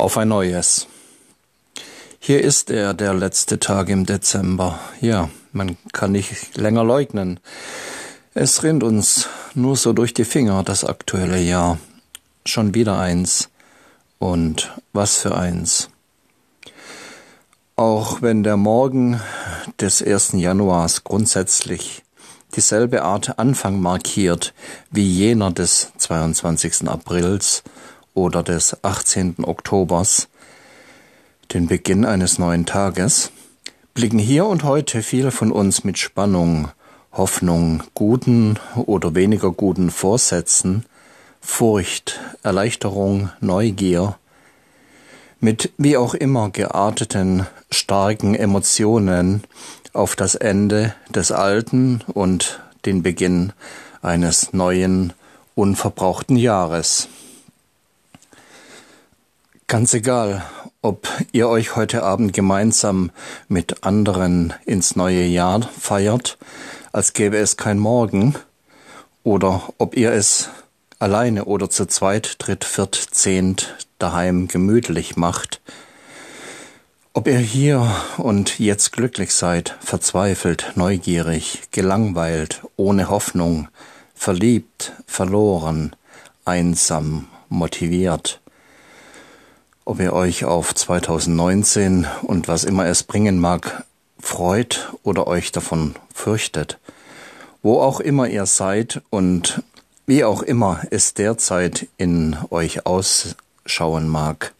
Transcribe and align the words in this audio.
auf 0.00 0.16
ein 0.16 0.28
neues. 0.28 0.86
Hier 2.18 2.42
ist 2.42 2.70
er, 2.70 2.94
der 2.94 3.14
letzte 3.14 3.58
Tag 3.58 3.88
im 3.88 4.06
Dezember. 4.06 4.78
Ja, 5.00 5.30
man 5.52 5.76
kann 5.92 6.12
nicht 6.12 6.56
länger 6.56 6.84
leugnen. 6.84 7.40
Es 8.34 8.62
rinnt 8.62 8.82
uns 8.82 9.28
nur 9.54 9.76
so 9.76 9.92
durch 9.92 10.14
die 10.14 10.24
Finger, 10.24 10.62
das 10.62 10.84
aktuelle 10.84 11.40
Jahr. 11.40 11.78
Schon 12.44 12.74
wieder 12.74 12.98
eins. 12.98 13.48
Und 14.18 14.74
was 14.92 15.16
für 15.16 15.36
eins. 15.36 15.88
Auch 17.76 18.20
wenn 18.20 18.42
der 18.42 18.58
Morgen 18.58 19.20
des 19.80 20.02
1. 20.02 20.32
Januars 20.34 21.04
grundsätzlich 21.04 22.02
dieselbe 22.54 23.02
Art 23.02 23.38
Anfang 23.38 23.80
markiert 23.80 24.52
wie 24.90 25.08
jener 25.08 25.50
des 25.50 25.92
22. 25.96 26.88
Aprils 26.88 27.62
oder 28.14 28.42
des 28.42 28.82
18. 28.82 29.36
Oktobers, 29.44 30.28
den 31.52 31.66
Beginn 31.66 32.04
eines 32.04 32.38
neuen 32.38 32.66
Tages, 32.66 33.32
blicken 33.94 34.18
hier 34.18 34.46
und 34.46 34.64
heute 34.64 35.02
viele 35.02 35.30
von 35.30 35.52
uns 35.52 35.84
mit 35.84 35.98
Spannung, 35.98 36.68
Hoffnung, 37.12 37.82
guten 37.94 38.58
oder 38.76 39.14
weniger 39.14 39.50
guten 39.50 39.90
Vorsätzen, 39.90 40.86
Furcht, 41.40 42.20
Erleichterung, 42.42 43.30
Neugier, 43.40 44.16
mit 45.40 45.72
wie 45.78 45.96
auch 45.96 46.14
immer 46.14 46.50
gearteten 46.50 47.46
starken 47.70 48.34
Emotionen 48.34 49.42
auf 49.92 50.14
das 50.14 50.34
Ende 50.34 50.94
des 51.08 51.32
alten 51.32 52.02
und 52.06 52.60
den 52.86 53.02
Beginn 53.02 53.52
eines 54.02 54.52
neuen, 54.52 55.12
unverbrauchten 55.54 56.36
Jahres. 56.36 57.08
Ganz 59.70 59.94
egal, 59.94 60.44
ob 60.82 61.06
ihr 61.30 61.48
euch 61.48 61.76
heute 61.76 62.02
Abend 62.02 62.32
gemeinsam 62.32 63.12
mit 63.46 63.84
anderen 63.84 64.52
ins 64.66 64.96
neue 64.96 65.22
Jahr 65.22 65.62
feiert, 65.62 66.38
als 66.90 67.12
gäbe 67.12 67.36
es 67.36 67.56
kein 67.56 67.78
Morgen, 67.78 68.34
oder 69.22 69.62
ob 69.78 69.96
ihr 69.96 70.10
es 70.10 70.50
alleine 70.98 71.44
oder 71.44 71.70
zu 71.70 71.86
zweit, 71.86 72.34
dritt, 72.38 72.64
viert, 72.64 72.96
zehnt 72.96 73.76
daheim 74.00 74.48
gemütlich 74.48 75.16
macht, 75.16 75.60
ob 77.12 77.28
ihr 77.28 77.38
hier 77.38 77.88
und 78.16 78.58
jetzt 78.58 78.90
glücklich 78.90 79.32
seid, 79.32 79.76
verzweifelt, 79.78 80.72
neugierig, 80.74 81.68
gelangweilt, 81.70 82.62
ohne 82.74 83.08
Hoffnung, 83.08 83.68
verliebt, 84.16 84.94
verloren, 85.06 85.94
einsam, 86.44 87.28
motiviert, 87.48 88.40
ob 89.90 89.98
ihr 89.98 90.12
euch 90.12 90.44
auf 90.44 90.72
2019 90.72 92.06
und 92.22 92.46
was 92.46 92.62
immer 92.62 92.86
es 92.86 93.02
bringen 93.02 93.40
mag, 93.40 93.84
freut 94.20 94.92
oder 95.02 95.26
euch 95.26 95.50
davon 95.50 95.96
fürchtet. 96.14 96.78
Wo 97.60 97.80
auch 97.80 97.98
immer 97.98 98.28
ihr 98.28 98.46
seid 98.46 99.02
und 99.10 99.64
wie 100.06 100.22
auch 100.22 100.42
immer 100.44 100.82
es 100.92 101.14
derzeit 101.14 101.88
in 101.96 102.36
euch 102.50 102.86
ausschauen 102.86 104.06
mag, 104.06 104.54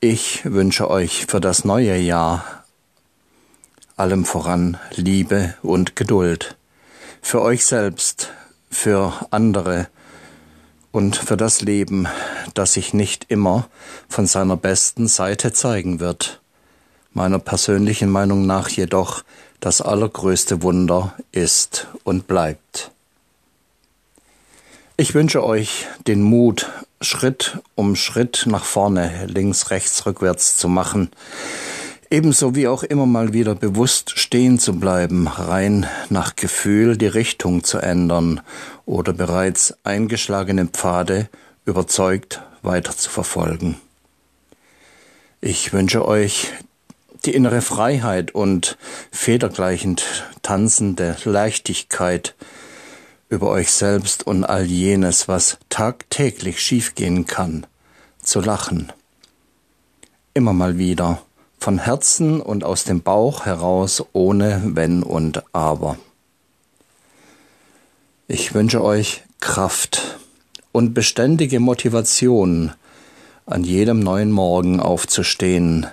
ich 0.00 0.44
wünsche 0.44 0.90
euch 0.90 1.24
für 1.24 1.40
das 1.40 1.64
neue 1.64 1.96
Jahr 1.96 2.66
allem 3.96 4.26
voran 4.26 4.76
Liebe 4.96 5.54
und 5.62 5.96
Geduld. 5.96 6.58
Für 7.22 7.40
euch 7.40 7.64
selbst, 7.64 8.28
für 8.70 9.14
andere, 9.30 9.88
und 10.92 11.16
für 11.16 11.36
das 11.36 11.60
Leben, 11.60 12.08
das 12.54 12.72
sich 12.74 12.94
nicht 12.94 13.26
immer 13.28 13.68
von 14.08 14.26
seiner 14.26 14.56
besten 14.56 15.08
Seite 15.08 15.52
zeigen 15.52 16.00
wird. 16.00 16.40
Meiner 17.12 17.38
persönlichen 17.38 18.10
Meinung 18.10 18.46
nach 18.46 18.68
jedoch 18.68 19.22
das 19.60 19.80
allergrößte 19.80 20.62
Wunder 20.62 21.14
ist 21.32 21.88
und 22.04 22.26
bleibt. 22.26 22.90
Ich 24.96 25.14
wünsche 25.14 25.44
euch 25.44 25.86
den 26.06 26.22
Mut, 26.22 26.70
Schritt 27.00 27.58
um 27.74 27.96
Schritt 27.96 28.44
nach 28.46 28.64
vorne, 28.64 29.26
links, 29.26 29.70
rechts, 29.70 30.04
rückwärts 30.04 30.56
zu 30.58 30.68
machen, 30.68 31.10
ebenso 32.10 32.56
wie 32.56 32.66
auch 32.68 32.82
immer 32.82 33.06
mal 33.06 33.32
wieder 33.32 33.54
bewusst 33.54 34.18
stehen 34.18 34.58
zu 34.58 34.78
bleiben, 34.78 35.28
rein 35.28 35.86
nach 36.08 36.36
Gefühl 36.36 36.96
die 36.96 37.06
Richtung 37.06 37.62
zu 37.64 37.78
ändern 37.78 38.40
oder 38.84 39.12
bereits 39.12 39.74
eingeschlagene 39.84 40.66
Pfade 40.66 41.28
überzeugt 41.64 42.42
weiter 42.62 42.96
zu 42.96 43.08
verfolgen. 43.08 43.80
Ich 45.40 45.72
wünsche 45.72 46.06
euch 46.06 46.52
die 47.24 47.34
innere 47.34 47.62
Freiheit 47.62 48.34
und 48.34 48.76
federgleichend 49.10 50.04
tanzende 50.42 51.16
Leichtigkeit 51.24 52.34
über 53.28 53.48
euch 53.48 53.70
selbst 53.70 54.26
und 54.26 54.44
all 54.44 54.64
jenes, 54.64 55.28
was 55.28 55.58
tagtäglich 55.68 56.60
schiefgehen 56.60 57.26
kann, 57.26 57.66
zu 58.22 58.40
lachen. 58.40 58.92
Immer 60.34 60.52
mal 60.52 60.78
wieder, 60.78 61.22
von 61.60 61.78
Herzen 61.78 62.40
und 62.40 62.64
aus 62.64 62.84
dem 62.84 63.02
Bauch 63.02 63.44
heraus, 63.44 64.02
ohne 64.14 64.62
Wenn 64.64 65.02
und 65.02 65.44
Aber. 65.52 65.98
Ich 68.26 68.54
wünsche 68.54 68.82
euch 68.82 69.22
Kraft 69.40 70.18
und 70.72 70.94
beständige 70.94 71.60
Motivation, 71.60 72.72
an 73.44 73.64
jedem 73.64 74.00
neuen 74.00 74.30
Morgen 74.30 74.80
aufzustehen, 74.80 75.86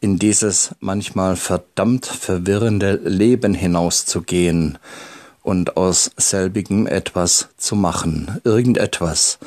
in 0.00 0.18
dieses 0.18 0.74
manchmal 0.78 1.36
verdammt 1.36 2.06
verwirrende 2.06 2.94
Leben 2.94 3.54
hinauszugehen 3.54 4.78
und 5.42 5.76
aus 5.76 6.12
selbigem 6.16 6.86
etwas 6.86 7.48
zu 7.56 7.74
machen, 7.74 8.40
irgendetwas, 8.44 9.38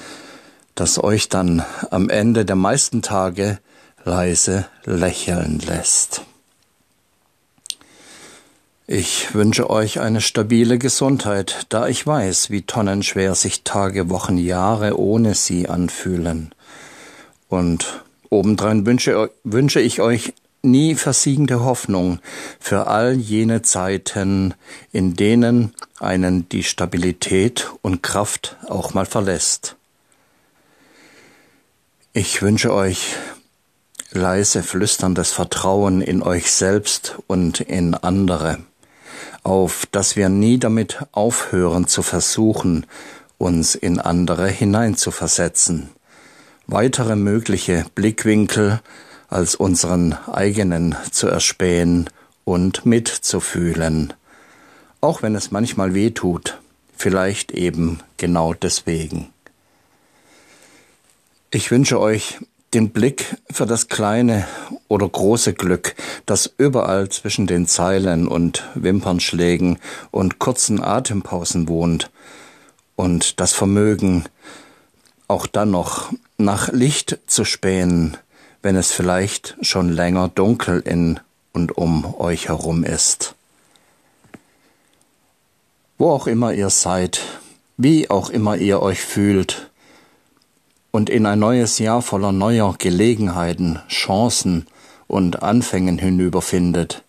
das 0.73 1.01
euch 1.01 1.29
dann 1.29 1.63
am 1.91 2.09
Ende 2.09 2.43
der 2.43 2.55
meisten 2.57 3.01
Tage 3.01 3.59
leise 4.05 4.67
lächeln 4.85 5.59
lässt. 5.59 6.21
Ich 8.87 9.33
wünsche 9.33 9.71
euch 9.71 9.99
eine 9.99 10.21
stabile 10.21 10.77
Gesundheit, 10.77 11.65
da 11.69 11.87
ich 11.87 12.05
weiß, 12.05 12.51
wie 12.51 12.61
tonnenschwer 12.61 13.33
sich 13.33 13.63
Tage, 13.63 14.11
Wochen, 14.11 14.37
Jahre 14.37 14.99
ohne 14.99 15.33
sie 15.33 15.67
anfühlen. 15.67 16.53
Und 17.49 18.03
obendrein 18.29 18.85
wünsche, 18.85 19.31
wünsche 19.43 19.81
ich 19.81 20.01
euch 20.01 20.33
nie 20.61 20.93
versiegende 20.93 21.63
Hoffnung 21.63 22.19
für 22.59 22.85
all 22.85 23.13
jene 23.13 23.63
Zeiten, 23.63 24.53
in 24.91 25.15
denen 25.15 25.73
einen 25.99 26.47
die 26.49 26.63
Stabilität 26.63 27.71
und 27.81 28.03
Kraft 28.03 28.55
auch 28.67 28.93
mal 28.93 29.07
verlässt. 29.07 29.77
Ich 32.13 32.43
wünsche 32.43 32.71
euch 32.71 33.15
leise 34.15 34.63
flüsterndes 34.63 35.31
Vertrauen 35.31 36.01
in 36.01 36.23
euch 36.23 36.51
selbst 36.51 37.17
und 37.27 37.61
in 37.61 37.93
andere 37.93 38.59
auf, 39.45 39.85
dass 39.91 40.15
wir 40.15 40.27
nie 40.27 40.57
damit 40.57 40.97
aufhören 41.11 41.87
zu 41.87 42.01
versuchen, 42.01 42.85
uns 43.37 43.75
in 43.75 43.99
andere 43.99 44.47
hineinzuversetzen, 44.47 45.91
weitere 46.65 47.15
mögliche 47.15 47.85
Blickwinkel 47.93 48.81
als 49.29 49.55
unseren 49.55 50.13
eigenen 50.27 50.95
zu 51.11 51.27
erspähen 51.27 52.09
und 52.43 52.85
mitzufühlen, 52.85 54.13
auch 54.99 55.21
wenn 55.21 55.35
es 55.35 55.51
manchmal 55.51 55.93
weh 55.93 56.09
tut, 56.09 56.59
vielleicht 56.97 57.51
eben 57.51 57.99
genau 58.17 58.53
deswegen. 58.53 59.29
Ich 61.51 61.69
wünsche 61.69 61.99
euch 61.99 62.39
den 62.75 62.89
Blick 62.91 63.37
für 63.49 63.65
das 63.65 63.87
kleine 63.87 64.45
oder 64.89 65.07
große 65.07 65.53
Glück, 65.53 65.95
das 66.25 66.53
überall 66.57 67.09
zwischen 67.09 67.47
den 67.47 67.67
Zeilen 67.67 68.27
und 68.27 68.69
Wimpernschlägen 68.75 69.79
und 70.11 70.39
kurzen 70.39 70.83
Atempausen 70.83 71.67
wohnt, 71.69 72.11
und 72.97 73.39
das 73.39 73.53
Vermögen, 73.53 74.25
auch 75.27 75.47
dann 75.47 75.71
noch 75.71 76.13
nach 76.37 76.71
Licht 76.71 77.19
zu 77.27 77.43
spähen, 77.43 78.17
wenn 78.61 78.75
es 78.75 78.91
vielleicht 78.91 79.57
schon 79.61 79.89
länger 79.89 80.29
dunkel 80.29 80.81
in 80.81 81.19
und 81.53 81.77
um 81.77 82.15
euch 82.19 82.47
herum 82.47 82.83
ist. 82.83 83.35
Wo 85.97 86.11
auch 86.11 86.27
immer 86.27 86.53
ihr 86.53 86.69
seid, 86.69 87.21
wie 87.77 88.09
auch 88.09 88.29
immer 88.29 88.57
ihr 88.57 88.81
euch 88.81 89.01
fühlt, 89.01 89.69
und 90.95 91.09
in 91.09 91.25
ein 91.25 91.39
neues 91.39 91.77
Jahr 91.77 92.01
voller 92.01 92.31
neuer 92.31 92.73
Gelegenheiten, 92.79 93.81
Chancen 93.89 94.65
und 95.07 95.43
Anfängen 95.43 95.97
hinüberfindet. 95.97 97.03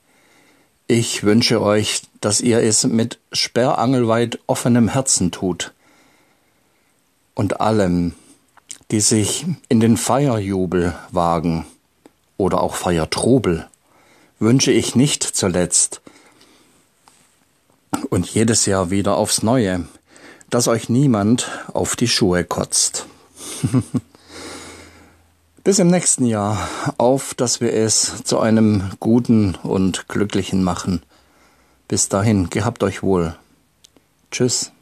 Ich 0.88 1.22
wünsche 1.22 1.62
euch, 1.62 2.02
dass 2.20 2.40
ihr 2.40 2.58
es 2.58 2.82
mit 2.82 3.20
sperrangelweit 3.30 4.40
offenem 4.48 4.88
Herzen 4.88 5.30
tut 5.30 5.72
und 7.36 7.60
allem, 7.60 8.14
die 8.90 8.98
sich 8.98 9.46
in 9.68 9.78
den 9.78 9.96
Feierjubel 9.96 10.92
wagen 11.12 11.64
oder 12.38 12.64
auch 12.64 12.74
Feiertrubel, 12.74 13.68
wünsche 14.40 14.72
ich 14.72 14.96
nicht 14.96 15.22
zuletzt 15.22 16.00
und 18.10 18.26
jedes 18.26 18.66
Jahr 18.66 18.90
wieder 18.90 19.16
aufs 19.16 19.44
Neue, 19.44 19.86
dass 20.50 20.66
euch 20.66 20.88
niemand 20.88 21.48
auf 21.72 21.94
die 21.94 22.08
Schuhe 22.08 22.42
kotzt. 22.42 23.06
Bis 25.64 25.78
im 25.78 25.88
nächsten 25.88 26.26
Jahr, 26.26 26.68
auf 26.98 27.34
dass 27.34 27.60
wir 27.60 27.72
es 27.72 28.22
zu 28.22 28.38
einem 28.38 28.90
guten 29.00 29.56
und 29.56 30.08
glücklichen 30.08 30.62
machen. 30.62 31.02
Bis 31.88 32.08
dahin, 32.08 32.50
gehabt 32.50 32.82
euch 32.82 33.02
wohl. 33.02 33.36
Tschüss. 34.30 34.72